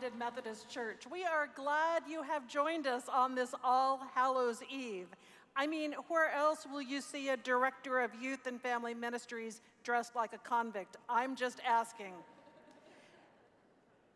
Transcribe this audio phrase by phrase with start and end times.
[0.00, 1.02] Baptist Church.
[1.10, 5.08] We are glad you have joined us on this All Hallows Eve.
[5.56, 10.14] I mean, where else will you see a director of youth and family ministries dressed
[10.14, 10.98] like a convict?
[11.08, 12.12] I'm just asking.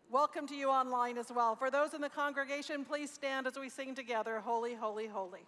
[0.09, 1.57] Welcome to you online as well.
[1.57, 5.41] For those in the congregation, please stand as we sing together Holy, Holy, Holy.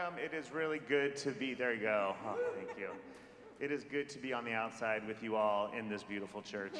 [0.00, 0.18] Welcome.
[0.18, 2.14] It is really good to be, there you go.
[2.26, 2.88] Oh, thank you.
[3.58, 6.78] It is good to be on the outside with you all in this beautiful church.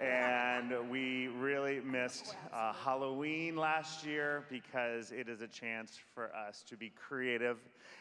[0.00, 6.62] and we really missed uh, Halloween last year because it is a chance for us
[6.68, 7.58] to be creative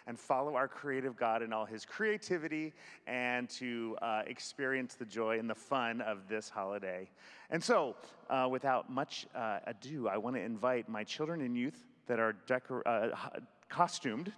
[0.07, 2.73] and follow our creative God in all his creativity
[3.07, 7.09] and to uh, experience the joy and the fun of this holiday.
[7.49, 7.95] And so,
[8.29, 12.33] uh, without much uh, ado, I want to invite my children and youth that are
[12.47, 13.39] decor- uh,
[13.73, 14.31] costumed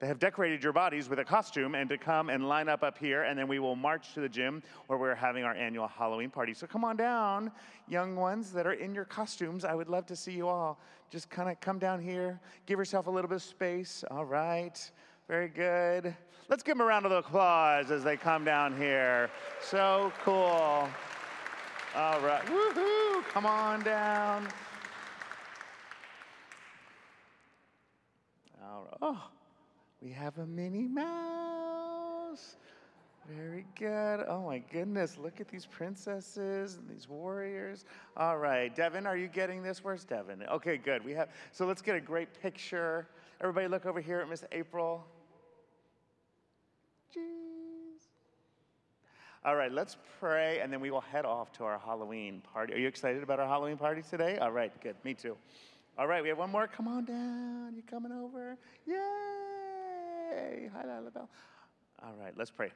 [0.00, 2.96] they have decorated your bodies with a costume and to come and line up up
[2.96, 6.30] here, and then we will march to the gym where we're having our annual Halloween
[6.30, 6.54] party.
[6.54, 7.50] So come on down,
[7.88, 9.64] young ones that are in your costumes.
[9.64, 10.78] I would love to see you all.
[11.10, 14.04] Just kind of come down here, give yourself a little bit of space.
[14.08, 14.78] All right,
[15.26, 16.14] very good.
[16.48, 19.30] Let's give them a round of applause as they come down here.
[19.60, 20.88] So cool.
[21.96, 24.46] All right, woohoo, come on down.
[29.02, 29.30] Oh.
[30.00, 32.56] We have a Minnie Mouse.
[33.28, 34.24] Very good.
[34.26, 37.84] Oh my goodness, look at these princesses and these warriors.
[38.16, 39.84] All right, Devin, are you getting this?
[39.84, 40.44] Where's Devin?
[40.44, 41.04] Okay, good.
[41.04, 43.06] We have so let's get a great picture.
[43.40, 45.04] Everybody look over here at Miss April.
[47.14, 48.06] Jeez.
[49.44, 52.72] All right, let's pray and then we will head off to our Halloween party.
[52.72, 54.38] Are you excited about our Halloween party today?
[54.38, 54.96] All right, good.
[55.04, 55.36] Me too.
[55.98, 56.68] All right, we have one more.
[56.68, 57.74] Come on down.
[57.74, 58.56] You coming over?
[58.86, 60.70] Yay!
[60.72, 61.26] Hi, Lalabelle.
[62.00, 62.70] All right, let's pray.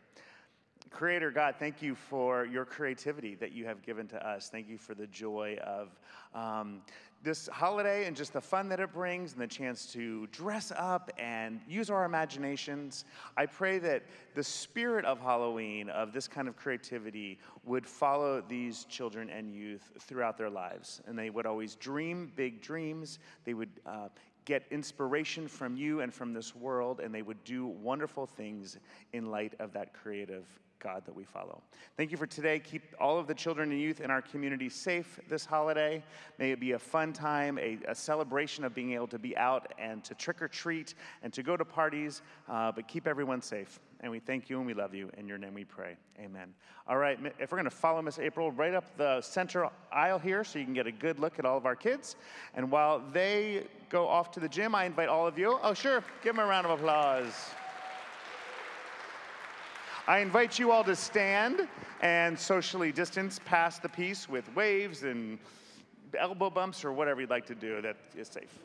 [0.90, 4.48] Creator God, thank you for your creativity that you have given to us.
[4.48, 5.88] Thank you for the joy of
[6.34, 6.82] um,
[7.22, 11.10] this holiday and just the fun that it brings and the chance to dress up
[11.18, 13.04] and use our imaginations.
[13.36, 14.02] I pray that
[14.34, 19.92] the spirit of Halloween, of this kind of creativity, would follow these children and youth
[20.00, 21.00] throughout their lives.
[21.06, 23.20] And they would always dream big dreams.
[23.44, 24.08] They would uh,
[24.44, 28.78] get inspiration from you and from this world, and they would do wonderful things
[29.12, 30.44] in light of that creative
[30.82, 31.62] God that we follow.
[31.96, 32.58] Thank you for today.
[32.58, 36.02] Keep all of the children and youth in our community safe this holiday.
[36.38, 39.72] May it be a fun time, a, a celebration of being able to be out
[39.78, 43.78] and to trick or treat and to go to parties, uh, but keep everyone safe.
[44.00, 45.10] And we thank you and we love you.
[45.16, 45.96] In your name we pray.
[46.18, 46.52] Amen.
[46.88, 50.42] All right, if we're going to follow Miss April right up the center aisle here
[50.42, 52.16] so you can get a good look at all of our kids.
[52.54, 55.58] And while they go off to the gym, I invite all of you.
[55.62, 57.32] Oh, sure, give them a round of applause.
[60.08, 61.68] I invite you all to stand
[62.00, 65.38] and socially distance past the peace with waves and
[66.18, 68.58] elbow bumps or whatever you'd like to do that is safe.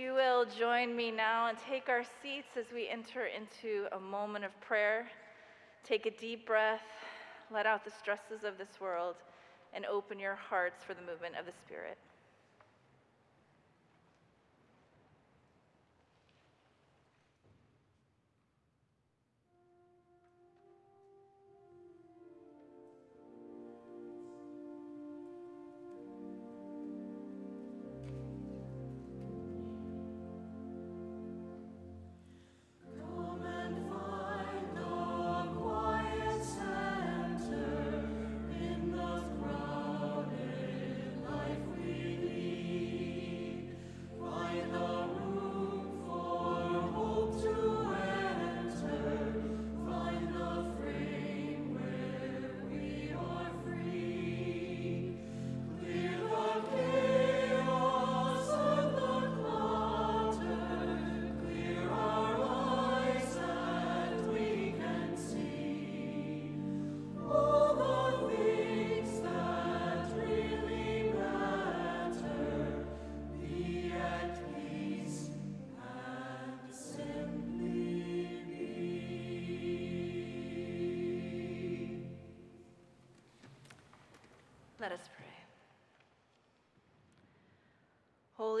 [0.00, 4.44] you will join me now and take our seats as we enter into a moment
[4.44, 5.08] of prayer.
[5.84, 6.82] Take a deep breath,
[7.52, 9.16] let out the stresses of this world,
[9.72, 11.98] and open your hearts for the movement of the Spirit.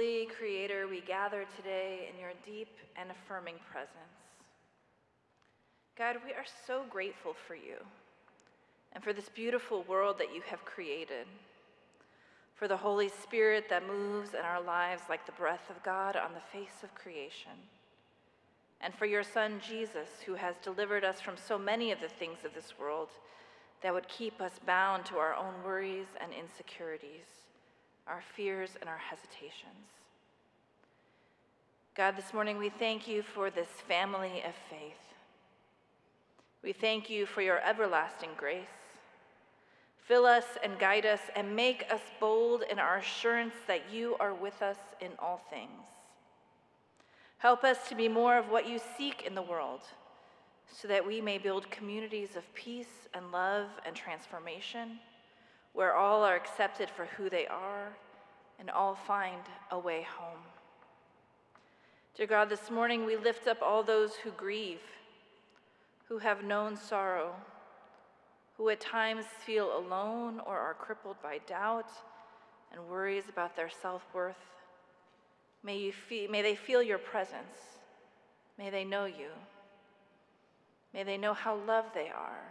[0.00, 3.92] Holy Creator, we gather today in your deep and affirming presence.
[5.98, 7.76] God, we are so grateful for you
[8.94, 11.26] and for this beautiful world that you have created,
[12.54, 16.30] for the Holy Spirit that moves in our lives like the breath of God on
[16.32, 17.52] the face of creation,
[18.80, 22.38] and for your Son, Jesus, who has delivered us from so many of the things
[22.46, 23.10] of this world
[23.82, 27.39] that would keep us bound to our own worries and insecurities,
[28.06, 29.90] our fears and our hesitations.
[31.96, 34.94] God, this morning we thank you for this family of faith.
[36.62, 38.66] We thank you for your everlasting grace.
[40.06, 44.34] Fill us and guide us and make us bold in our assurance that you are
[44.34, 45.86] with us in all things.
[47.38, 49.80] Help us to be more of what you seek in the world
[50.70, 54.98] so that we may build communities of peace and love and transformation
[55.72, 57.88] where all are accepted for who they are
[58.58, 60.40] and all find a way home.
[62.16, 64.82] Dear God, this morning we lift up all those who grieve,
[66.08, 67.34] who have known sorrow,
[68.56, 71.90] who at times feel alone or are crippled by doubt
[72.72, 74.36] and worries about their self worth.
[75.62, 75.92] May, you
[76.30, 77.78] may they feel your presence.
[78.58, 79.30] May they know you.
[80.92, 82.42] May they know how loved they are,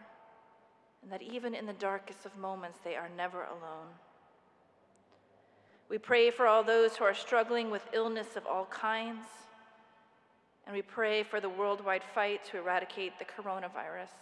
[1.01, 3.87] and that even in the darkest of moments, they are never alone.
[5.89, 9.25] We pray for all those who are struggling with illness of all kinds,
[10.65, 14.13] and we pray for the worldwide fight to eradicate the coronavirus.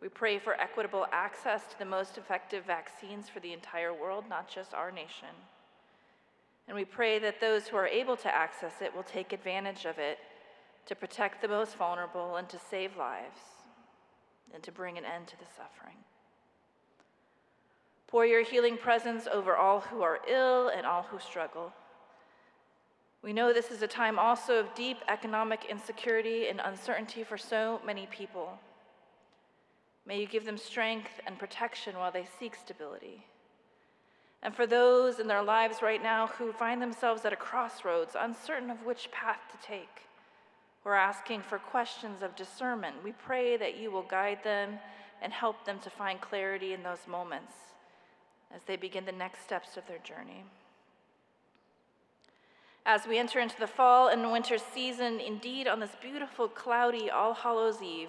[0.00, 4.48] We pray for equitable access to the most effective vaccines for the entire world, not
[4.48, 5.34] just our nation.
[6.68, 9.98] And we pray that those who are able to access it will take advantage of
[9.98, 10.18] it
[10.86, 13.57] to protect the most vulnerable and to save lives
[14.54, 15.96] and to bring an end to the suffering.
[18.06, 21.72] Pour your healing presence over all who are ill and all who struggle.
[23.22, 27.80] We know this is a time also of deep economic insecurity and uncertainty for so
[27.84, 28.58] many people.
[30.06, 33.26] May you give them strength and protection while they seek stability.
[34.42, 38.70] And for those in their lives right now who find themselves at a crossroads, uncertain
[38.70, 40.07] of which path to take,
[40.88, 42.96] we're asking for questions of discernment.
[43.04, 44.78] We pray that you will guide them
[45.20, 47.52] and help them to find clarity in those moments
[48.54, 50.44] as they begin the next steps of their journey.
[52.86, 57.34] As we enter into the fall and winter season, indeed on this beautiful, cloudy All
[57.34, 58.08] Hallows Eve,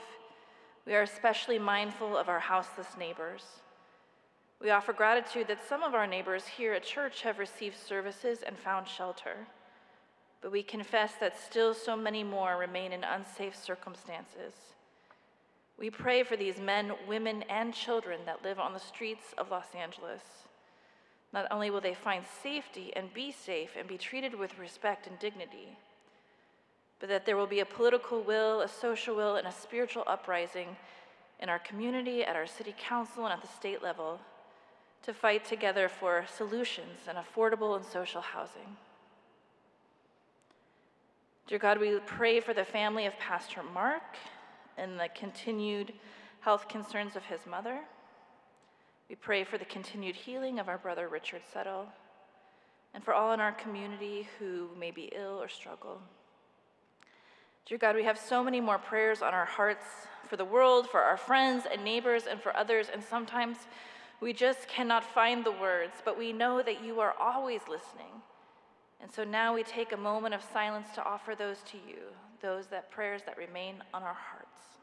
[0.88, 3.44] we are especially mindful of our houseless neighbors.
[4.62, 8.58] We offer gratitude that some of our neighbors here at church have received services and
[8.58, 9.48] found shelter,
[10.42, 14.54] but we confess that still so many more remain in unsafe circumstances.
[15.78, 19.74] We pray for these men, women, and children that live on the streets of Los
[19.76, 20.22] Angeles.
[21.32, 25.18] Not only will they find safety and be safe and be treated with respect and
[25.20, 25.78] dignity,
[27.00, 30.76] but that there will be a political will, a social will, and a spiritual uprising
[31.40, 34.20] in our community, at our city council, and at the state level
[35.04, 38.76] to fight together for solutions and affordable and social housing.
[41.50, 44.04] Dear God, we pray for the family of Pastor Mark
[44.78, 45.94] and the continued
[46.42, 47.80] health concerns of his mother.
[49.10, 51.88] We pray for the continued healing of our brother Richard Settle
[52.94, 56.00] and for all in our community who may be ill or struggle.
[57.66, 59.86] Dear God, we have so many more prayers on our hearts
[60.28, 63.58] for the world, for our friends and neighbors, and for others, and sometimes
[64.22, 68.22] we just cannot find the words, but we know that you are always listening.
[69.02, 72.00] And so now we take a moment of silence to offer those to you,
[72.42, 74.79] those that prayers that remain on our hearts.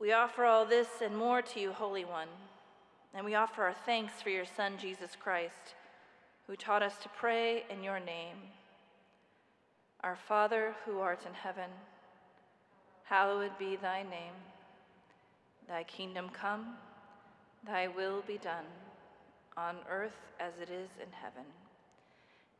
[0.00, 2.28] We offer all this and more to you, Holy One,
[3.14, 5.74] and we offer our thanks for your Son, Jesus Christ,
[6.46, 8.36] who taught us to pray in your name.
[10.04, 11.70] Our Father, who art in heaven,
[13.02, 14.38] hallowed be thy name.
[15.66, 16.76] Thy kingdom come,
[17.66, 18.66] thy will be done,
[19.56, 21.44] on earth as it is in heaven.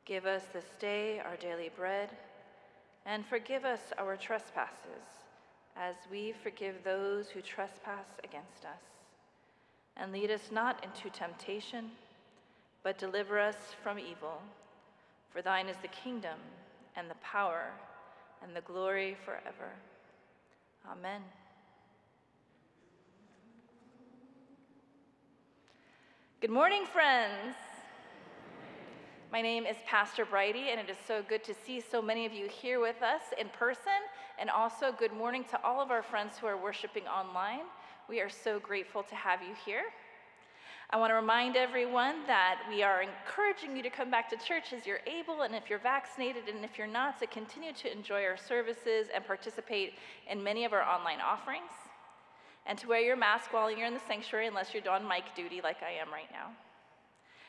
[0.05, 2.11] Give us this day our daily bread,
[3.07, 5.18] and forgive us our trespasses
[5.77, 8.83] as we forgive those who trespass against us.
[9.97, 11.91] And lead us not into temptation,
[12.83, 14.41] but deliver us from evil.
[15.33, 16.39] For thine is the kingdom,
[16.97, 17.71] and the power,
[18.43, 19.73] and the glory forever.
[20.91, 21.23] Amen.
[26.41, 27.57] Good morning, friends.
[29.31, 32.33] My name is Pastor Brighty, and it is so good to see so many of
[32.33, 33.93] you here with us in person
[34.39, 37.67] and also, good morning to all of our friends who are worshiping online.
[38.09, 39.83] We are so grateful to have you here.
[40.91, 44.73] I want to remind everyone that we are encouraging you to come back to church
[44.73, 48.23] as you're able, and if you're vaccinated, and if you're not, to continue to enjoy
[48.23, 49.95] our services and participate
[50.31, 51.73] in many of our online offerings,
[52.65, 55.61] and to wear your mask while you're in the sanctuary unless you're on mic duty
[55.63, 56.53] like I am right now.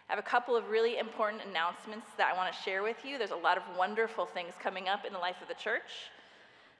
[0.09, 3.19] I have a couple of really important announcements that I want to share with you.
[3.19, 6.09] There's a lot of wonderful things coming up in the life of the church.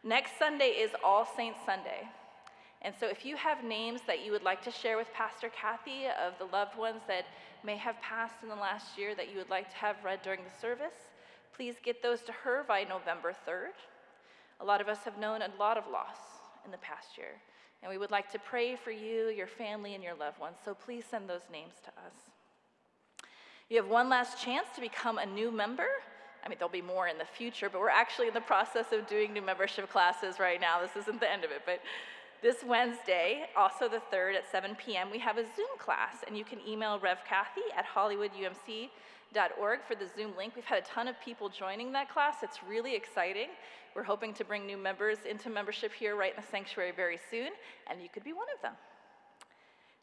[0.03, 2.07] Next Sunday is All Saints Sunday.
[2.81, 6.05] And so, if you have names that you would like to share with Pastor Kathy
[6.25, 7.25] of the loved ones that
[7.65, 10.39] may have passed in the last year that you would like to have read during
[10.45, 11.12] the service,
[11.53, 13.75] please get those to her by November 3rd.
[14.62, 16.17] A lot of us have known a lot of loss
[16.63, 17.41] in the past year,
[17.83, 20.55] and we would like to pray for you, your family, and your loved ones.
[20.63, 23.27] So, please send those names to us.
[23.69, 25.88] You have one last chance to become a new member.
[26.43, 29.08] I mean, there'll be more in the future, but we're actually in the process of
[29.08, 30.80] doing new membership classes right now.
[30.82, 31.82] This isn't the end of it, but
[32.41, 36.45] this Wednesday, also the 3rd at 7 p.m., we have a Zoom class, and you
[36.45, 40.56] can email Rev Kathy at hollywoodumc.org for the Zoom link.
[40.56, 42.38] We've had a ton of people joining that class.
[42.41, 43.49] It's really exciting.
[43.93, 47.49] We're hoping to bring new members into membership here right in the sanctuary very soon,
[47.89, 48.73] and you could be one of them.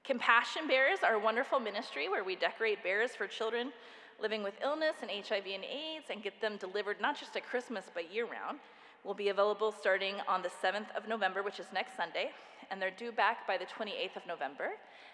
[0.05, 3.73] Compassion Bears are a wonderful ministry where we decorate bears for children
[4.21, 7.85] living with illness and HIV and AIDS and get them delivered not just at Christmas
[7.95, 8.59] but year round
[9.05, 12.31] will be available starting on the 7th of November, which is next Sunday,
[12.71, 14.71] and they're due back by the 28th of November.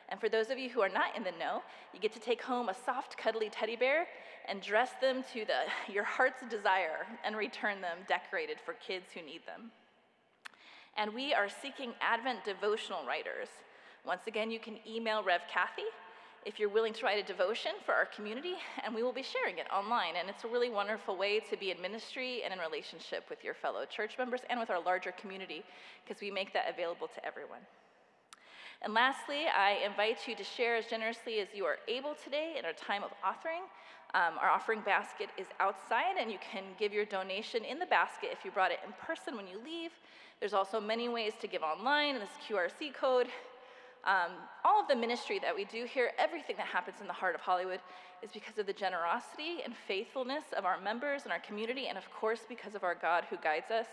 [0.08, 1.62] And for those of you who are not in the know,
[1.92, 4.06] you get to take home a soft, cuddly teddy bear
[4.48, 9.20] and dress them to the, your heart's desire and return them decorated for kids who
[9.20, 9.70] need them.
[10.96, 13.48] And we are seeking Advent devotional writers.
[14.06, 15.84] Once again, you can email Rev Kathy
[16.44, 19.59] if you're willing to write a devotion for our community, and we will be sharing
[19.59, 20.14] it online.
[20.18, 23.55] And it's a really wonderful way to be in ministry and in relationship with your
[23.55, 25.62] fellow church members and with our larger community,
[26.05, 27.61] because we make that available to everyone.
[28.83, 32.64] And lastly, I invite you to share as generously as you are able today in
[32.64, 33.62] our time of offering.
[34.14, 38.31] Um, our offering basket is outside, and you can give your donation in the basket
[38.33, 39.92] if you brought it in person when you leave.
[40.40, 43.28] There's also many ways to give online, this QRC code
[44.04, 44.32] um,
[44.64, 47.40] all of the ministry that we do here, everything that happens in the heart of
[47.40, 47.80] Hollywood,
[48.22, 52.10] is because of the generosity and faithfulness of our members and our community, and of
[52.12, 53.86] course, because of our God who guides us.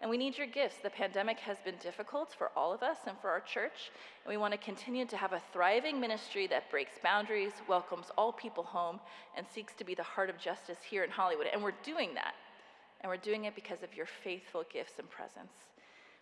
[0.00, 0.76] And we need your gifts.
[0.82, 3.90] The pandemic has been difficult for all of us and for our church,
[4.24, 8.32] and we want to continue to have a thriving ministry that breaks boundaries, welcomes all
[8.32, 9.00] people home,
[9.36, 11.46] and seeks to be the heart of justice here in Hollywood.
[11.52, 12.34] And we're doing that.
[13.00, 15.52] And we're doing it because of your faithful gifts and presence.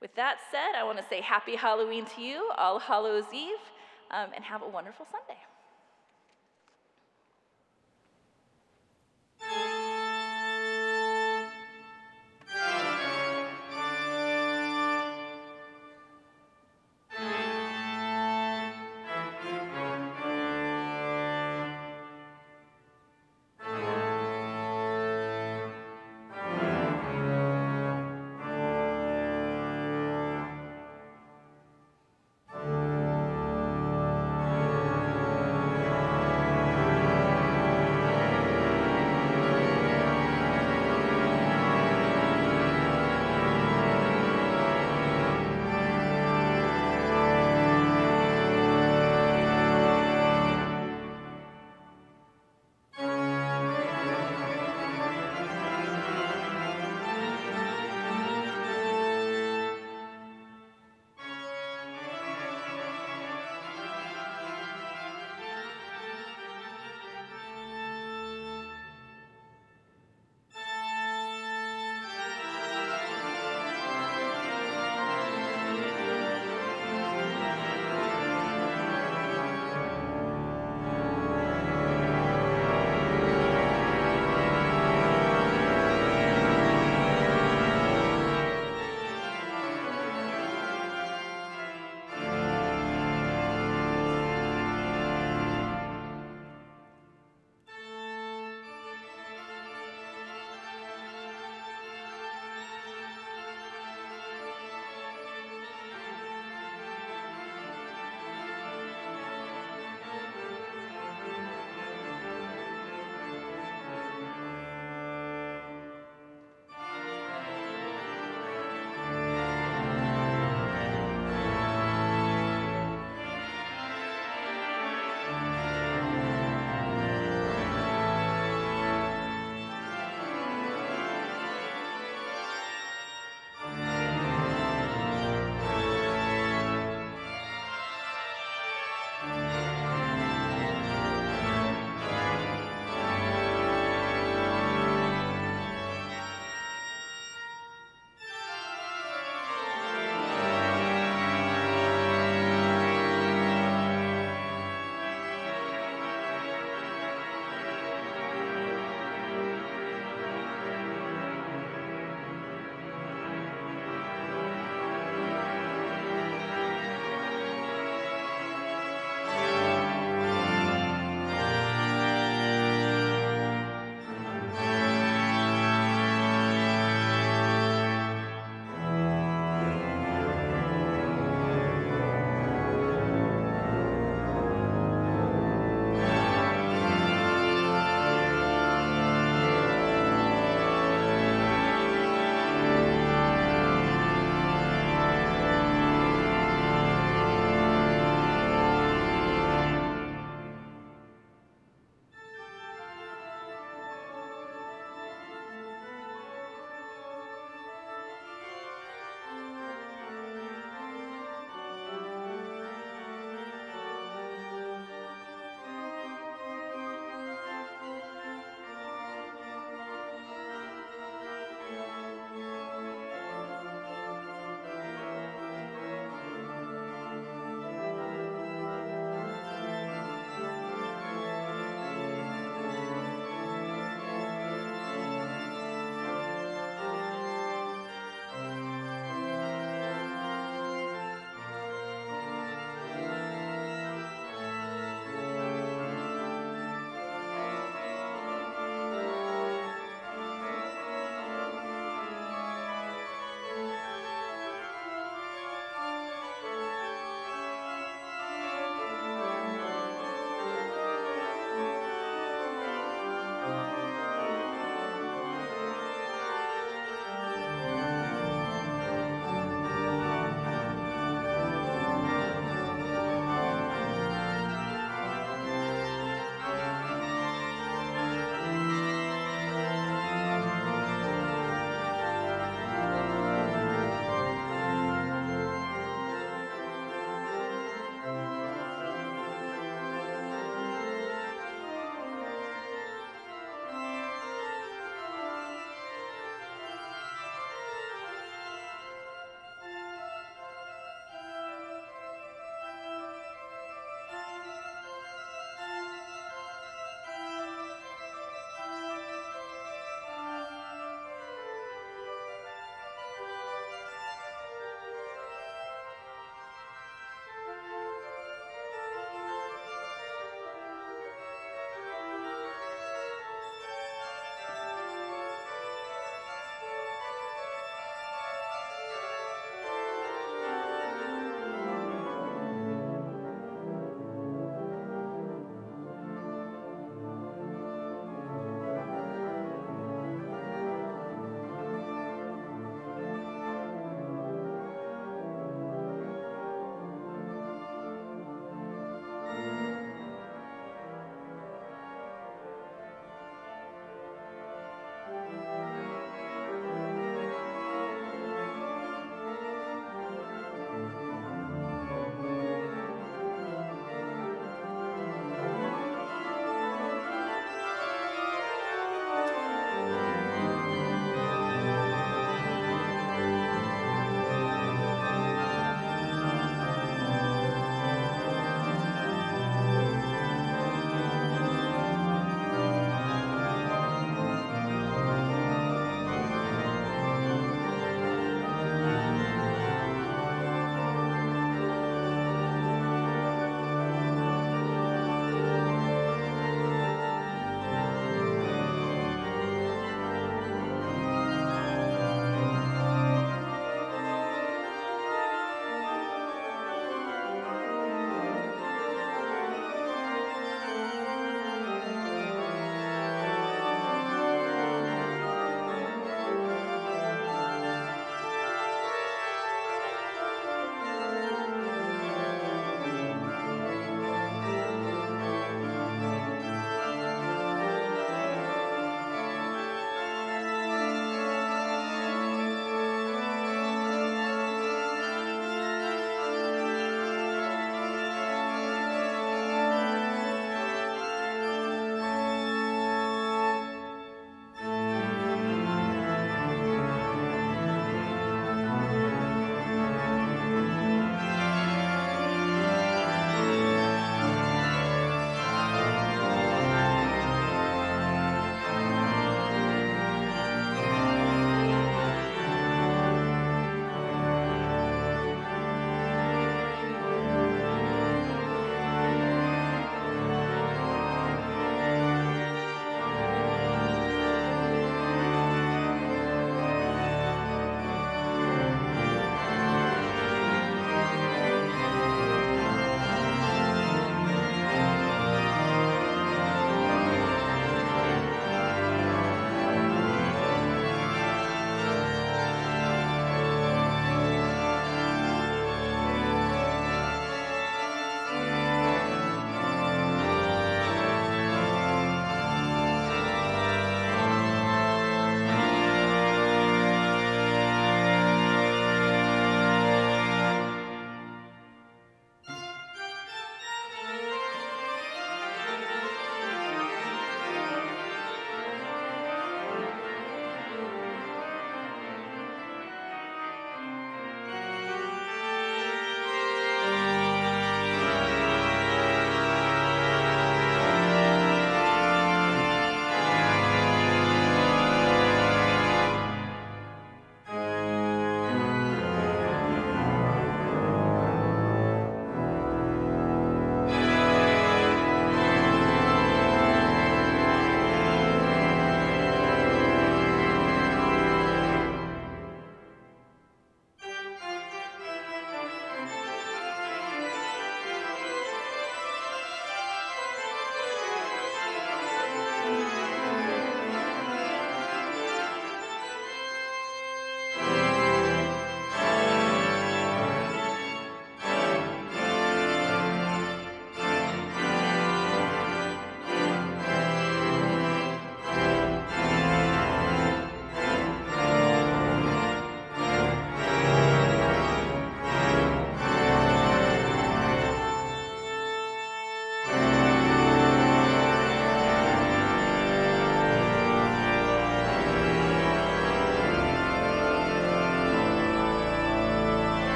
[0.00, 3.56] With that said, I want to say happy Halloween to you, All Hallows Eve,
[4.10, 5.40] um, and have a wonderful Sunday.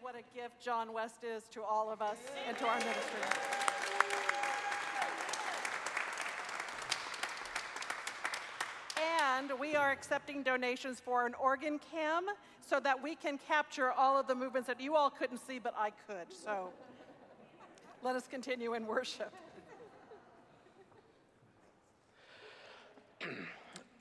[0.00, 3.20] What a gift John West is to all of us and to our ministry.
[9.20, 12.26] And we are accepting donations for an organ cam
[12.60, 15.74] so that we can capture all of the movements that you all couldn't see, but
[15.76, 16.32] I could.
[16.32, 16.68] So
[18.02, 19.32] let us continue in worship.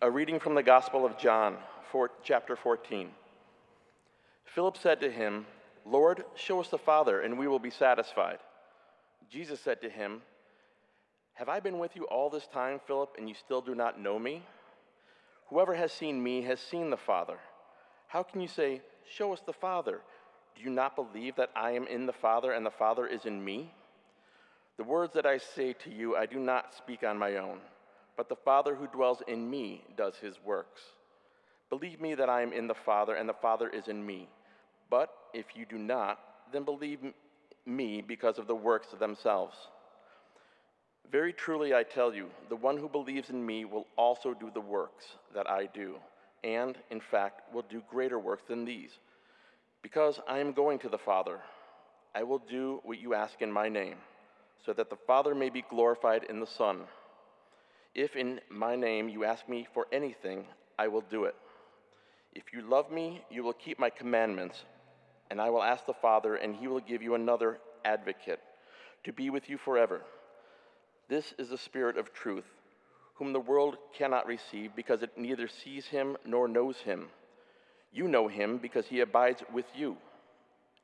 [0.02, 1.58] A reading from the Gospel of John,
[1.92, 3.10] four, chapter 14.
[4.46, 5.46] Philip said to him,
[5.86, 8.40] Lord, show us the Father, and we will be satisfied.
[9.30, 10.22] Jesus said to him,
[11.34, 14.18] Have I been with you all this time, Philip, and you still do not know
[14.18, 14.44] me?
[15.50, 17.38] Whoever has seen me has seen the Father.
[18.08, 20.02] How can you say, Show us the Father?
[20.56, 23.44] Do you not believe that I am in the Father and the Father is in
[23.44, 23.74] me?
[24.78, 27.60] The words that I say to you, I do not speak on my own
[28.20, 30.82] but the Father who dwells in me does his works.
[31.70, 34.28] Believe me that I am in the Father, and the Father is in me.
[34.90, 36.20] But if you do not,
[36.52, 37.00] then believe
[37.66, 39.56] me because of the works themselves.
[41.12, 44.62] Very truly I tell you, the one who believes in me will also do the
[44.62, 45.96] works that I do,
[46.44, 48.92] and, in fact, will do greater works than these.
[49.82, 51.40] Because I am going to the Father,
[52.14, 53.98] I will do what you ask in my name,
[54.66, 56.82] so that the Father may be glorified in the Son.
[57.96, 60.46] If in my name you ask me for anything,
[60.78, 61.36] I will do it.
[62.34, 64.64] If you love me, you will keep my commandments,
[65.30, 68.40] and I will ask the Father, and he will give you another advocate
[69.04, 70.02] to be with you forever.
[71.08, 72.46] This is the Spirit of truth,
[73.16, 77.08] whom the world cannot receive because it neither sees him nor knows him.
[77.92, 79.98] You know him because he abides with you,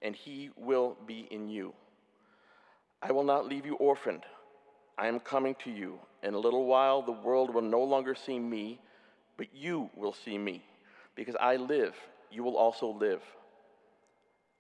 [0.02, 1.74] and he will be in you.
[3.02, 4.24] I will not leave you orphaned.
[4.98, 6.00] I am coming to you.
[6.24, 8.80] In a little while, the world will no longer see me,
[9.38, 10.64] but you will see me.
[11.16, 11.94] Because I live,
[12.32, 13.22] you will also live.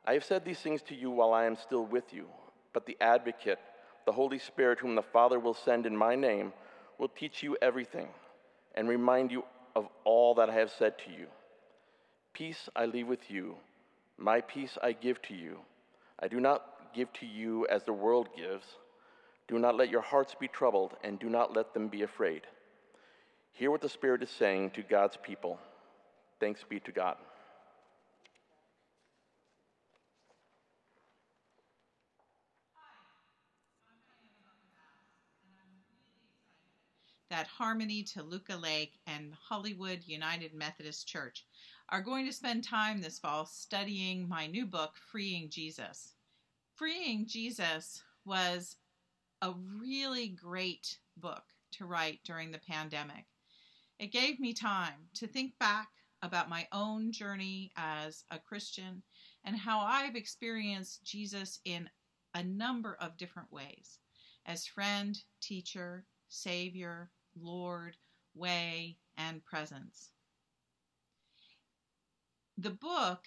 [0.08, 2.28] I have said these things to you while I am still with you,
[2.74, 3.60] but the advocate,
[4.06, 6.54] the Holy Spirit, whom the Father will send in my name,
[7.00, 8.08] will teach you everything
[8.76, 9.44] and remind you
[9.76, 11.28] of all that I have said to you.
[12.34, 13.56] Peace I leave with you,
[14.18, 15.60] my peace I give to you.
[16.20, 18.66] I do not give to you as the world gives.
[19.48, 22.42] Do not let your hearts be troubled, and do not let them be afraid.
[23.54, 25.60] Hear what the Spirit is saying to God's people.
[26.40, 27.18] Thanks be to God.
[37.36, 41.46] That Harmony Toluca Lake and Hollywood United Methodist Church
[41.90, 46.14] are going to spend time this fall studying my new book, Freeing Jesus.
[46.76, 48.78] Freeing Jesus was
[49.42, 53.26] a really great book to write during the pandemic.
[54.00, 55.90] It gave me time to think back
[56.22, 59.04] about my own journey as a Christian
[59.44, 61.90] and how I've experienced Jesus in
[62.34, 64.00] a number of different ways
[64.46, 67.98] as friend, teacher, Savior, Lord,
[68.34, 70.12] way, and presence.
[72.58, 73.26] The book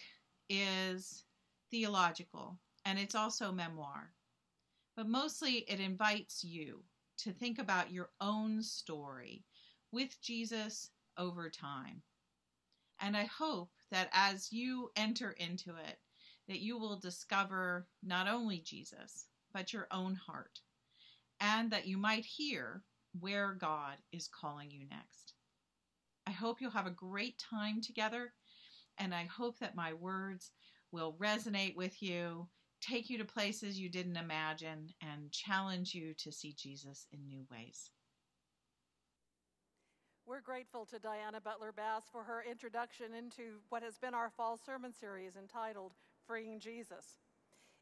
[0.48, 1.24] is
[1.70, 4.12] theological and it's also memoir
[4.98, 6.82] but mostly it invites you
[7.18, 9.44] to think about your own story
[9.92, 12.02] with Jesus over time.
[13.00, 16.00] And I hope that as you enter into it,
[16.48, 20.58] that you will discover not only Jesus, but your own heart,
[21.38, 22.82] and that you might hear
[23.20, 25.34] where God is calling you next.
[26.26, 28.32] I hope you'll have a great time together,
[28.98, 30.50] and I hope that my words
[30.92, 32.48] will resonate with you
[32.80, 37.44] take you to places you didn't imagine, and challenge you to see Jesus in new
[37.50, 37.90] ways.
[40.26, 44.58] We're grateful to Diana Butler Bass for her introduction into what has been our fall
[44.58, 45.94] sermon series entitled
[46.26, 47.16] Freeing Jesus.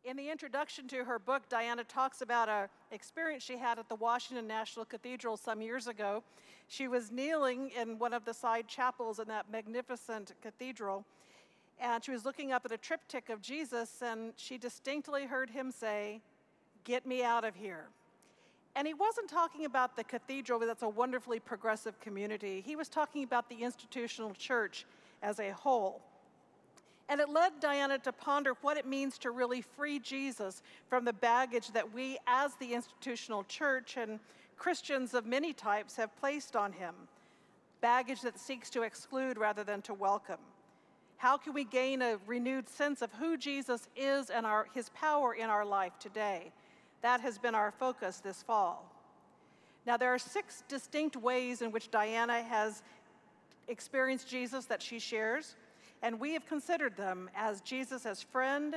[0.07, 3.97] In the introduction to her book, Diana talks about an experience she had at the
[3.97, 6.23] Washington National Cathedral some years ago.
[6.69, 11.05] She was kneeling in one of the side chapels in that magnificent cathedral
[11.81, 15.71] and she was looking up at a triptych of Jesus, and she distinctly heard him
[15.71, 16.21] say,
[16.85, 17.87] Get me out of here.
[18.77, 22.63] And he wasn't talking about the cathedral, that's a wonderfully progressive community.
[22.65, 24.87] He was talking about the institutional church
[25.23, 26.01] as a whole.
[27.09, 31.13] And it led Diana to ponder what it means to really free Jesus from the
[31.13, 34.19] baggage that we, as the institutional church and
[34.57, 36.95] Christians of many types, have placed on him
[37.81, 40.41] baggage that seeks to exclude rather than to welcome.
[41.19, 45.35] How can we gain a renewed sense of who Jesus is and our, his power
[45.35, 46.53] in our life today?
[47.03, 48.93] That has been our focus this fall.
[49.87, 52.83] Now, there are six distinct ways in which Diana has
[53.69, 55.55] experienced Jesus that she shares,
[56.03, 58.77] and we have considered them as Jesus as friend,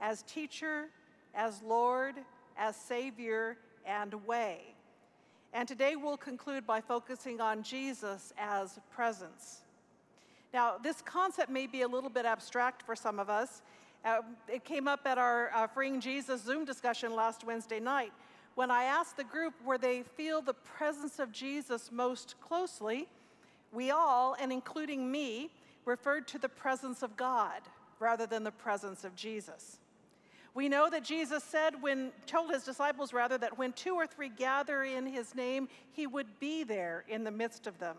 [0.00, 0.86] as teacher,
[1.34, 2.14] as Lord,
[2.56, 3.56] as Savior,
[3.86, 4.74] and way.
[5.52, 9.62] And today we'll conclude by focusing on Jesus as presence.
[10.52, 13.62] Now, this concept may be a little bit abstract for some of us.
[14.04, 18.12] Uh, it came up at our uh, Freeing Jesus Zoom discussion last Wednesday night
[18.54, 23.06] when I asked the group where they feel the presence of Jesus most closely.
[23.72, 25.50] We all, and including me,
[25.88, 27.62] referred to the presence of God
[27.98, 29.78] rather than the presence of Jesus.
[30.54, 34.28] We know that Jesus said when told his disciples rather that when two or three
[34.28, 37.96] gather in his name, he would be there in the midst of them.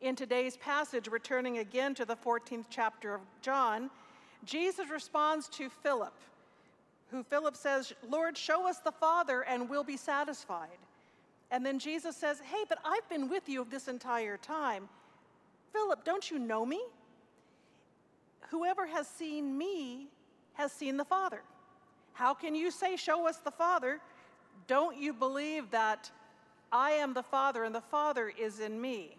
[0.00, 3.90] In today's passage, returning again to the 14th chapter of John,
[4.44, 6.14] Jesus responds to Philip,
[7.10, 10.78] who Philip says, Lord, show us the Father and we'll be satisfied.
[11.50, 14.88] And then Jesus says, Hey, but I've been with you this entire time.
[15.76, 16.80] Philip, don't you know me?
[18.48, 20.08] Whoever has seen me
[20.54, 21.42] has seen the Father.
[22.14, 24.00] How can you say, Show us the Father?
[24.66, 26.10] Don't you believe that
[26.72, 29.16] I am the Father and the Father is in me?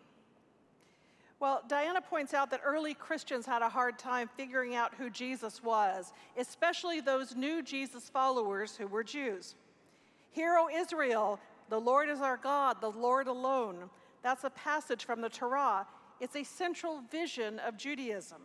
[1.40, 5.62] Well, Diana points out that early Christians had a hard time figuring out who Jesus
[5.62, 9.54] was, especially those new Jesus followers who were Jews.
[10.32, 11.40] Hear, O Israel,
[11.70, 13.92] the Lord is our God, the Lord alone.
[14.24, 15.86] That's a passage from the Torah.
[16.20, 18.42] It's a central vision of Judaism.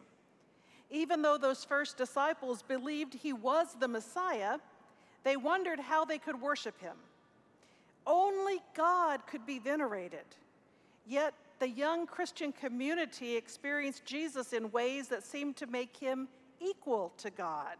[0.90, 4.58] Even though those first disciples believed he was the Messiah,
[5.24, 6.96] they wondered how they could worship him.
[8.06, 10.24] Only God could be venerated.
[11.06, 16.28] Yet the young Christian community experienced Jesus in ways that seemed to make him
[16.60, 17.76] equal to God.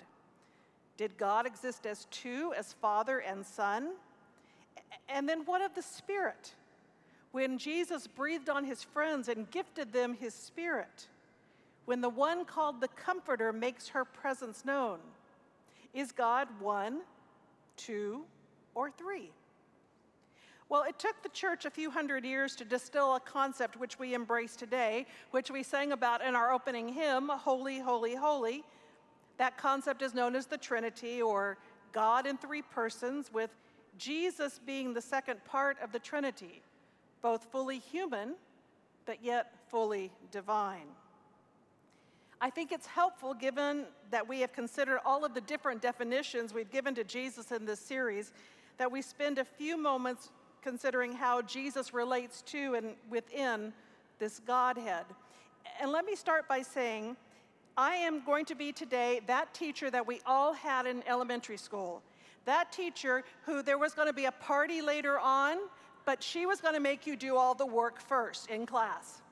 [0.96, 3.90] Did God exist as two, as Father and Son?
[5.08, 6.54] And then what of the Spirit?
[7.32, 11.08] When Jesus breathed on his friends and gifted them his Spirit,
[11.86, 14.98] when the one called the Comforter makes her presence known,
[15.94, 17.00] is God one,
[17.76, 18.24] two,
[18.74, 19.30] or three?
[20.68, 24.14] Well, it took the church a few hundred years to distill a concept which we
[24.14, 28.64] embrace today, which we sang about in our opening hymn, Holy, Holy, Holy.
[29.36, 31.58] That concept is known as the Trinity, or
[31.92, 33.50] God in three persons, with
[33.98, 36.62] Jesus being the second part of the Trinity,
[37.22, 38.34] both fully human,
[39.06, 40.88] but yet fully divine.
[42.40, 46.70] I think it's helpful, given that we have considered all of the different definitions we've
[46.70, 48.32] given to Jesus in this series,
[48.78, 53.72] that we spend a few moments considering how Jesus relates to and within
[54.18, 55.04] this Godhead.
[55.80, 57.16] And let me start by saying,
[57.76, 62.02] I am going to be today that teacher that we all had in elementary school.
[62.44, 65.58] That teacher who there was going to be a party later on,
[66.04, 69.22] but she was going to make you do all the work first in class.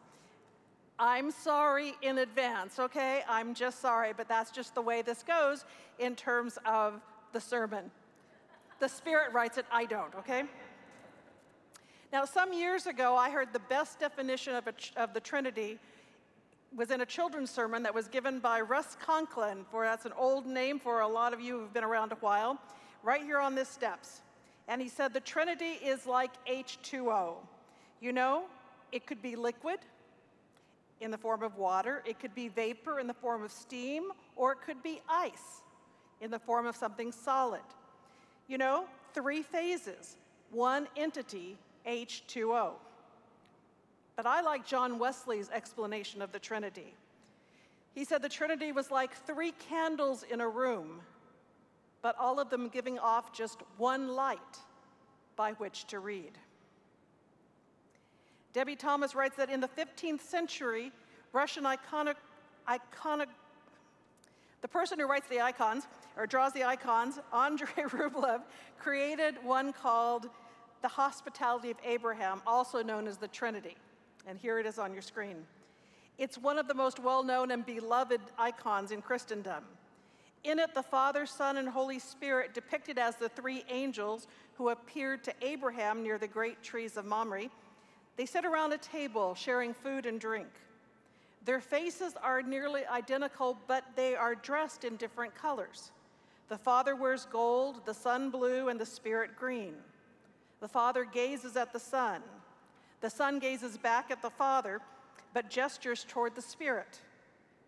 [0.99, 3.23] I'm sorry in advance, okay?
[3.27, 5.65] I'm just sorry, but that's just the way this goes
[5.99, 7.01] in terms of
[7.33, 7.91] the sermon.
[8.81, 10.45] The Spirit writes it, I don't, okay?
[12.13, 15.79] Now, some years ago, I heard the best definition of, of the Trinity
[16.75, 20.47] was in a children's sermon that was given by Russ Conklin, for that's an old
[20.47, 22.59] name for a lot of you who've been around a while,
[23.03, 24.21] right here on this steps.
[24.69, 27.35] And he said the Trinity is like H2O.
[28.01, 28.45] You know,
[28.93, 29.81] it could be liquid,
[31.01, 34.53] in the form of water, it could be vapor in the form of steam, or
[34.53, 35.63] it could be ice
[36.21, 37.63] in the form of something solid.
[38.49, 38.85] You know,
[39.15, 40.17] three phases,
[40.51, 41.57] one entity,
[41.87, 42.73] H2O.
[44.17, 46.95] But I like John Wesley's explanation of the Trinity.
[47.95, 51.01] He said the Trinity was like three candles in a room,
[52.03, 54.39] but all of them giving off just one light
[55.37, 56.33] by which to read.
[58.53, 60.93] Debie Thomas writes that in the 15th century,
[61.33, 62.17] Russian iconic,
[62.69, 63.27] iconic,
[64.61, 65.87] the person who writes the icons
[66.17, 68.43] or draws the icons, Andrei Rublev,
[68.79, 70.29] created one called
[70.83, 73.77] the Hospitality of Abraham, also known as the Trinity.
[74.27, 75.47] And here it is on your screen.
[76.19, 79.65] It's one of the most well known and beloved icons in Christendom.
[80.43, 85.23] In it, the Father, Son, and Holy Spirit, depicted as the three angels who appeared
[85.25, 87.51] to Abraham near the great trees of Mamre,
[88.17, 90.49] they sit around a table sharing food and drink.
[91.45, 95.93] Their faces are nearly identical, but they are dressed in different colors.
[96.49, 99.75] The Father wears gold, the Son blue, and the Spirit green.
[100.61, 102.23] The Father gazes at the Son.
[103.01, 104.81] The Son gazes back at the Father,
[105.33, 107.01] but gestures toward the Spirit.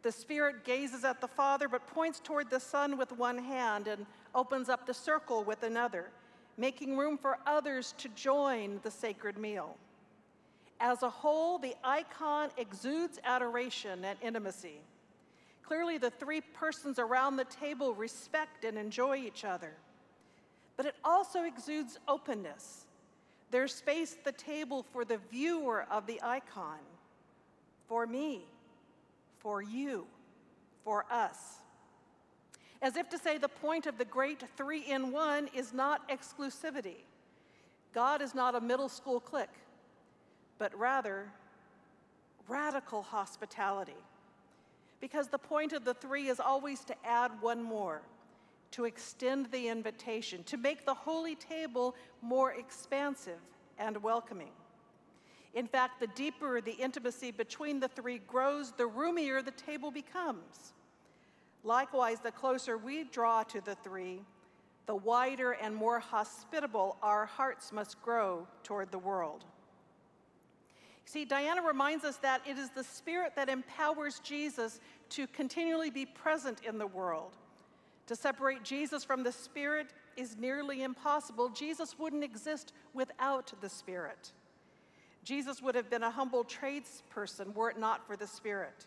[0.03, 4.05] The Spirit gazes at the Father, but points toward the Son with one hand and
[4.34, 6.11] opens up the circle with another,
[6.57, 9.76] making room for others to join the sacred meal.
[10.80, 14.80] As a whole, the icon exudes adoration and intimacy.
[15.64, 19.72] Clearly, the three persons around the table respect and enjoy each other.
[20.76, 22.86] But it also exudes openness.
[23.53, 26.80] There's space at the table for the viewer of the icon,
[27.86, 28.46] for me,
[29.43, 30.07] for you,
[30.84, 31.57] for us.
[32.80, 37.05] As if to say, the point of the great three in one is not exclusivity.
[37.93, 39.49] God is not a middle school clique,
[40.59, 41.30] but rather
[42.49, 43.93] radical hospitality.
[45.01, 48.03] Because the point of the three is always to add one more,
[48.72, 53.40] to extend the invitation, to make the holy table more expansive
[53.78, 54.53] and welcoming.
[55.55, 60.72] In fact, the deeper the intimacy between the three grows, the roomier the table becomes.
[61.64, 64.20] Likewise, the closer we draw to the three,
[64.86, 69.44] the wider and more hospitable our hearts must grow toward the world.
[71.05, 74.80] See, Diana reminds us that it is the Spirit that empowers Jesus
[75.11, 77.36] to continually be present in the world.
[78.07, 81.48] To separate Jesus from the Spirit is nearly impossible.
[81.50, 84.32] Jesus wouldn't exist without the Spirit.
[85.24, 88.86] Jesus would have been a humble tradesperson were it not for the Spirit.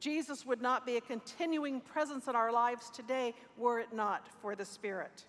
[0.00, 4.54] Jesus would not be a continuing presence in our lives today were it not for
[4.54, 5.24] the Spirit.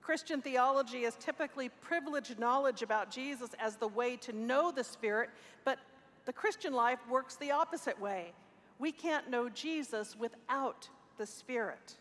[0.00, 5.30] Christian theology is typically privileged knowledge about Jesus as the way to know the Spirit,
[5.64, 5.78] but
[6.24, 8.32] the Christian life works the opposite way.
[8.78, 10.88] We can't know Jesus without
[11.18, 11.96] the Spirit.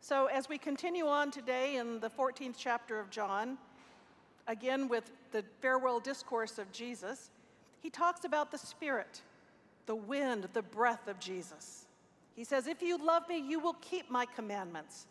[0.00, 3.58] So, as we continue on today in the 14th chapter of John,
[4.46, 7.30] again with the farewell discourse of Jesus,
[7.82, 9.22] he talks about the Spirit,
[9.86, 11.86] the wind, the breath of Jesus.
[12.34, 15.06] He says, If you love me, you will keep my commandments.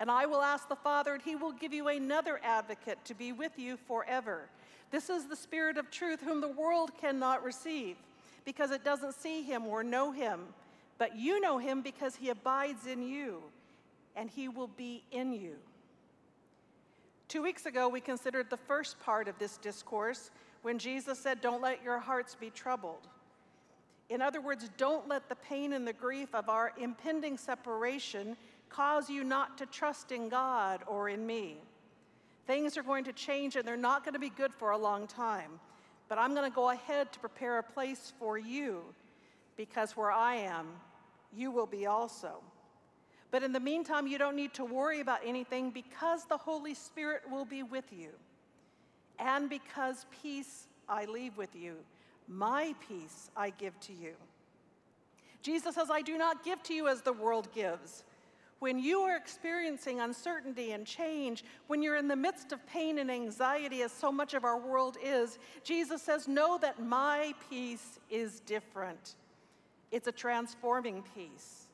[0.00, 3.32] And I will ask the Father, and he will give you another advocate to be
[3.32, 4.48] with you forever.
[4.90, 7.96] This is the Spirit of truth, whom the world cannot receive,
[8.44, 10.40] because it doesn't see him or know him.
[10.98, 13.42] But you know him because he abides in you,
[14.16, 15.56] and he will be in you.
[17.28, 20.30] Two weeks ago, we considered the first part of this discourse
[20.62, 23.06] when Jesus said, Don't let your hearts be troubled.
[24.08, 28.34] In other words, don't let the pain and the grief of our impending separation
[28.70, 31.58] cause you not to trust in God or in me.
[32.46, 35.06] Things are going to change and they're not going to be good for a long
[35.06, 35.60] time.
[36.08, 38.80] But I'm going to go ahead to prepare a place for you
[39.58, 40.68] because where I am,
[41.36, 42.40] you will be also.
[43.30, 47.22] But in the meantime, you don't need to worry about anything because the Holy Spirit
[47.30, 48.10] will be with you.
[49.18, 51.76] And because peace I leave with you,
[52.26, 54.14] my peace I give to you.
[55.42, 58.04] Jesus says, I do not give to you as the world gives.
[58.58, 63.10] When you are experiencing uncertainty and change, when you're in the midst of pain and
[63.10, 68.40] anxiety, as so much of our world is, Jesus says, Know that my peace is
[68.40, 69.14] different.
[69.92, 71.67] It's a transforming peace.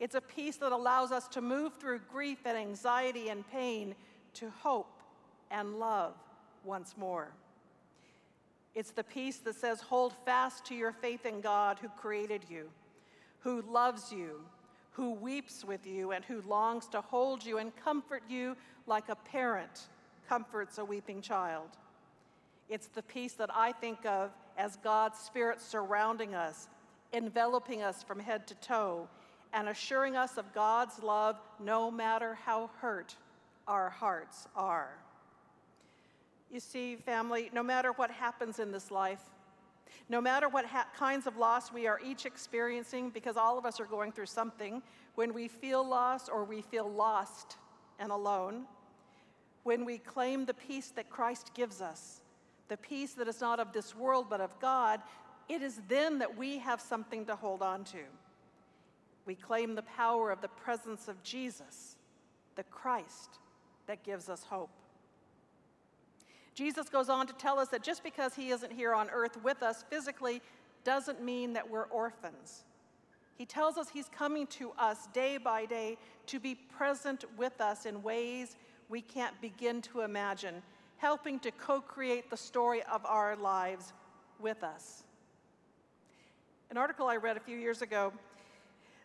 [0.00, 3.94] It's a peace that allows us to move through grief and anxiety and pain
[4.34, 5.02] to hope
[5.50, 6.14] and love
[6.64, 7.28] once more.
[8.74, 12.68] It's the peace that says, Hold fast to your faith in God who created you,
[13.40, 14.40] who loves you,
[14.92, 19.16] who weeps with you and who longs to hold you and comfort you like a
[19.16, 19.88] parent
[20.28, 21.68] comforts a weeping child.
[22.68, 26.68] It's the peace that I think of as God's Spirit surrounding us,
[27.12, 29.08] enveloping us from head to toe,
[29.52, 33.14] and assuring us of God's love no matter how hurt
[33.66, 34.90] our hearts are.
[36.50, 39.20] You see, family, no matter what happens in this life,
[40.08, 43.80] no matter what ha- kinds of loss we are each experiencing, because all of us
[43.80, 44.82] are going through something,
[45.14, 47.56] when we feel lost or we feel lost
[47.98, 48.64] and alone,
[49.64, 52.20] when we claim the peace that Christ gives us,
[52.68, 55.00] the peace that is not of this world but of God,
[55.48, 57.98] it is then that we have something to hold on to.
[59.28, 61.96] We claim the power of the presence of Jesus,
[62.56, 63.38] the Christ
[63.86, 64.70] that gives us hope.
[66.54, 69.62] Jesus goes on to tell us that just because he isn't here on earth with
[69.62, 70.40] us physically
[70.82, 72.64] doesn't mean that we're orphans.
[73.36, 75.98] He tells us he's coming to us day by day
[76.28, 78.56] to be present with us in ways
[78.88, 80.62] we can't begin to imagine,
[80.96, 83.92] helping to co create the story of our lives
[84.40, 85.04] with us.
[86.70, 88.10] An article I read a few years ago,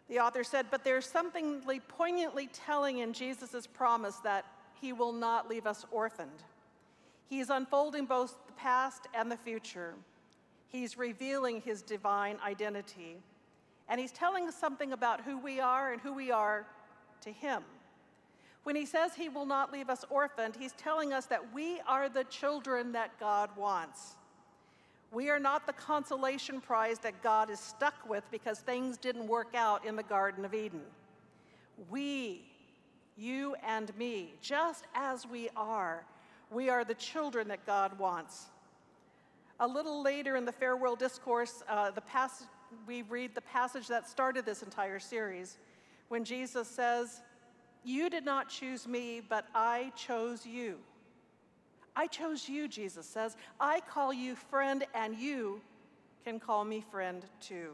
[0.09, 4.45] the author said, But there's something poignantly telling in Jesus' promise that
[4.79, 6.43] he will not leave us orphaned.
[7.29, 9.95] He is unfolding both the past and the future.
[10.67, 13.17] He's revealing his divine identity.
[13.87, 16.65] And he's telling us something about who we are and who we are
[17.21, 17.63] to him.
[18.63, 22.07] When he says he will not leave us orphaned, he's telling us that we are
[22.07, 24.15] the children that God wants.
[25.13, 29.53] We are not the consolation prize that God is stuck with because things didn't work
[29.53, 30.81] out in the Garden of Eden.
[31.91, 32.41] We,
[33.15, 36.03] you and me, just as we are,
[36.49, 38.45] we are the children that God wants.
[39.59, 42.01] A little later in the farewell discourse, uh, the
[42.87, 45.59] we read the passage that started this entire series
[46.07, 47.21] when Jesus says,
[47.83, 50.79] You did not choose me, but I chose you.
[51.95, 53.37] I chose you, Jesus says.
[53.59, 55.61] I call you friend, and you
[56.23, 57.71] can call me friend too.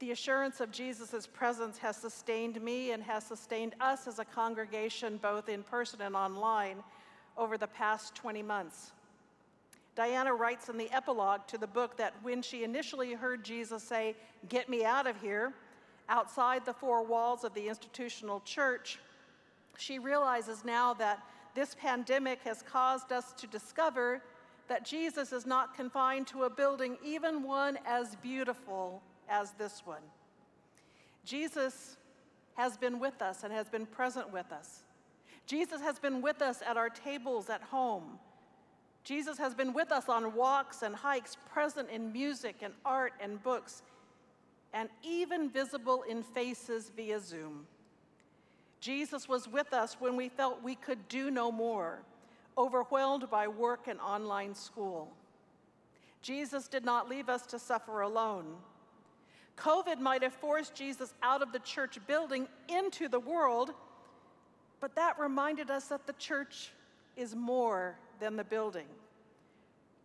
[0.00, 5.16] The assurance of Jesus' presence has sustained me and has sustained us as a congregation,
[5.22, 6.82] both in person and online,
[7.36, 8.90] over the past 20 months.
[9.94, 14.16] Diana writes in the epilogue to the book that when she initially heard Jesus say,
[14.48, 15.52] Get me out of here,
[16.08, 18.98] outside the four walls of the institutional church,
[19.78, 21.22] she realizes now that
[21.54, 24.22] this pandemic has caused us to discover
[24.68, 30.02] that Jesus is not confined to a building, even one as beautiful as this one.
[31.24, 31.96] Jesus
[32.54, 34.84] has been with us and has been present with us.
[35.46, 38.18] Jesus has been with us at our tables at home.
[39.04, 43.42] Jesus has been with us on walks and hikes, present in music and art and
[43.42, 43.82] books,
[44.72, 47.66] and even visible in faces via Zoom.
[48.82, 52.02] Jesus was with us when we felt we could do no more,
[52.58, 55.08] overwhelmed by work and online school.
[56.20, 58.44] Jesus did not leave us to suffer alone.
[59.56, 63.70] COVID might have forced Jesus out of the church building into the world,
[64.80, 66.72] but that reminded us that the church
[67.16, 68.86] is more than the building.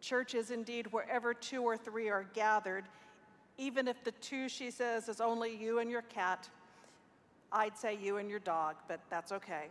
[0.02, 2.86] Church is indeed wherever two or three are gathered,
[3.58, 6.48] even if the two, she says, is only you and your cat.
[7.52, 9.68] I'd say you and your dog, but that's okay.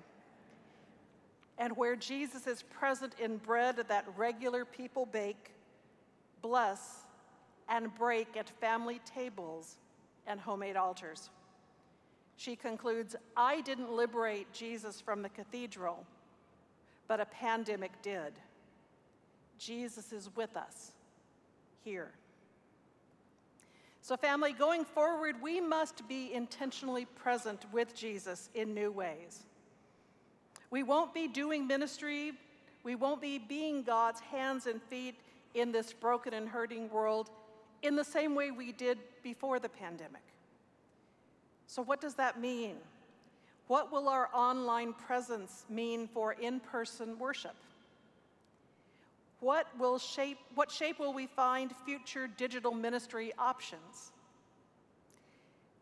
[1.59, 5.53] And where Jesus is present in bread that regular people bake,
[6.43, 7.07] bless,
[7.69, 9.77] and break at family tables
[10.27, 11.31] and homemade altars.
[12.37, 16.05] She concludes I didn't liberate Jesus from the cathedral,
[17.09, 18.35] but a pandemic did.
[19.59, 20.93] Jesus is with us
[21.83, 22.13] here.
[24.07, 29.43] So, family, going forward, we must be intentionally present with Jesus in new ways.
[30.71, 32.31] We won't be doing ministry,
[32.85, 35.17] we won't be being God's hands and feet
[35.55, 37.31] in this broken and hurting world
[37.83, 40.23] in the same way we did before the pandemic.
[41.67, 42.77] So, what does that mean?
[43.67, 47.57] What will our online presence mean for in person worship?
[49.47, 54.11] What, will shape, what shape will we find future digital ministry options?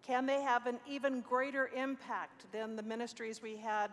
[0.07, 3.91] Can they have an even greater impact than the ministries we had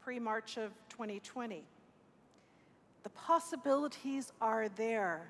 [0.00, 1.64] pre March of 2020?
[3.02, 5.28] The possibilities are there.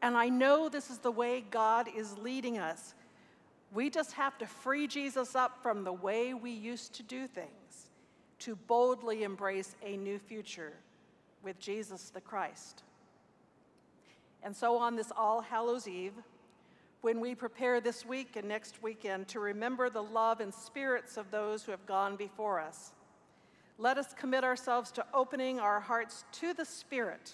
[0.00, 2.94] And I know this is the way God is leading us.
[3.74, 7.90] We just have to free Jesus up from the way we used to do things
[8.38, 10.72] to boldly embrace a new future
[11.42, 12.84] with Jesus the Christ.
[14.42, 16.14] And so on this All Hallows Eve,
[17.00, 21.30] when we prepare this week and next weekend to remember the love and spirits of
[21.30, 22.92] those who have gone before us,
[23.78, 27.32] let us commit ourselves to opening our hearts to the Spirit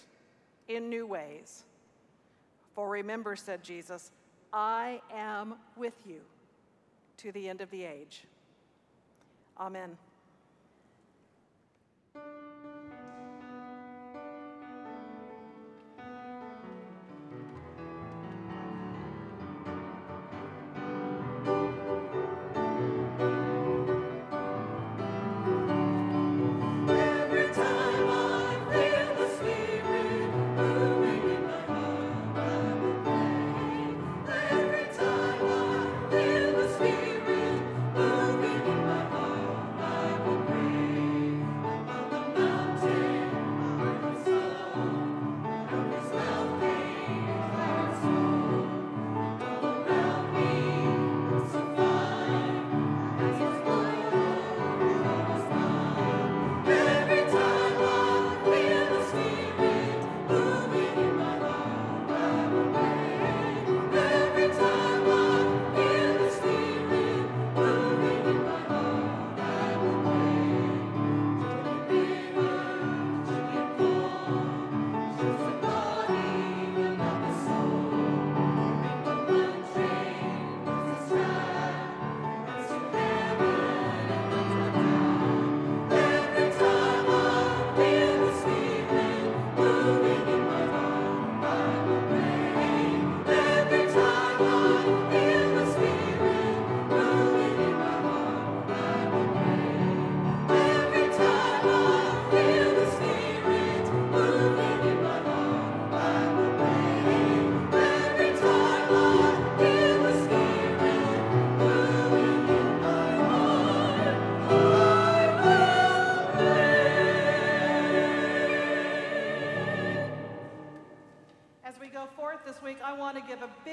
[0.67, 1.63] in new ways.
[2.75, 4.11] For remember, said Jesus,
[4.51, 6.19] I am with you
[7.17, 8.25] to the end of the age.
[9.59, 9.97] Amen.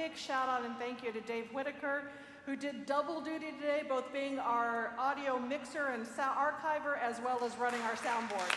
[0.01, 2.05] Big shout out and thank you to Dave Whitaker,
[2.47, 7.45] who did double duty today, both being our audio mixer and sound archiver, as well
[7.45, 8.51] as running our soundboard.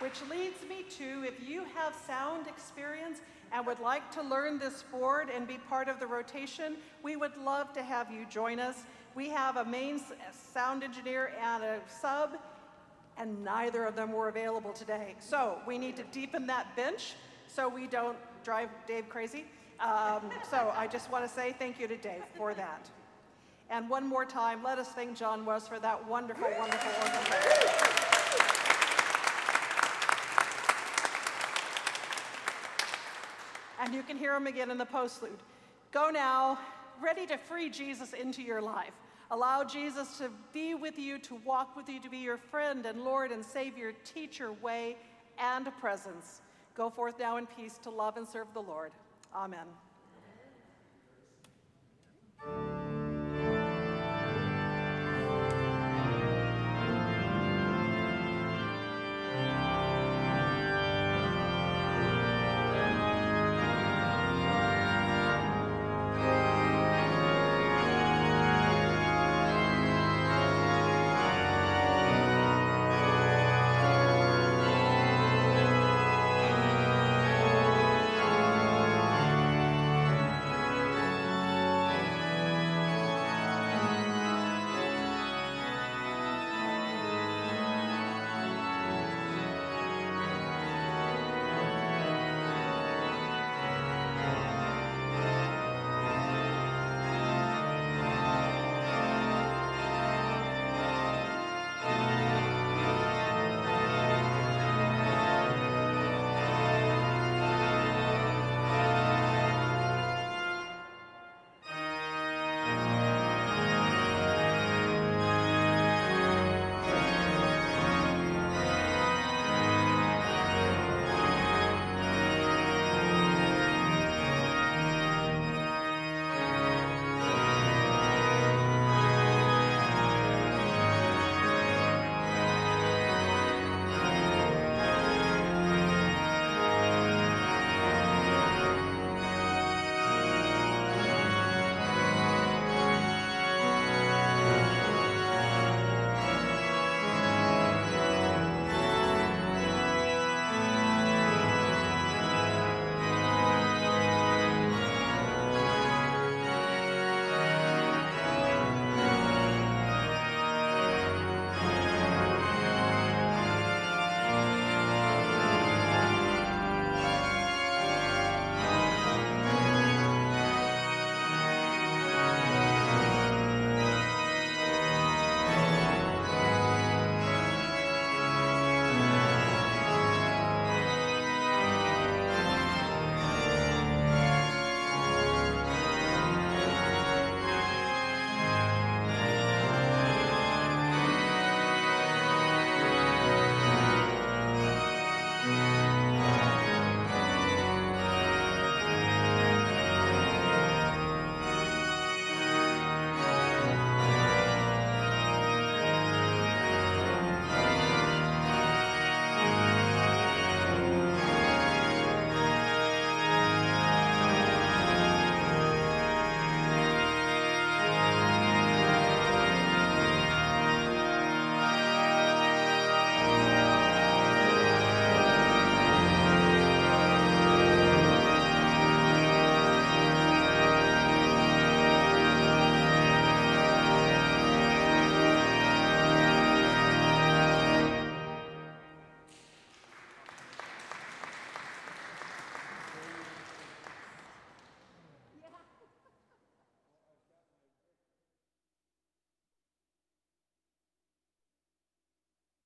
[0.00, 4.82] Which leads me to if you have sound experience and would like to learn this
[4.92, 8.82] board and be part of the rotation, we would love to have you join us.
[9.14, 9.98] We have a main
[10.52, 12.36] sound engineer and a sub,
[13.18, 15.14] and neither of them were available today.
[15.18, 17.14] So we need to deepen that bench
[17.46, 19.44] so we don't drive Dave crazy.
[19.80, 22.88] Um, so I just want to say thank you to Dave for that.
[23.70, 27.88] And one more time, let us thank John West for that wonderful, wonderful organ.
[33.80, 35.38] and you can hear him again in the postlude.
[35.92, 36.58] Go now,
[37.00, 38.92] ready to free Jesus into your life.
[39.30, 43.04] Allow Jesus to be with you, to walk with you, to be your friend and
[43.04, 44.96] Lord and Savior, teacher, way,
[45.38, 46.40] and presence.
[46.74, 48.92] Go forth now in peace to love and serve the Lord.
[49.34, 49.66] Amen.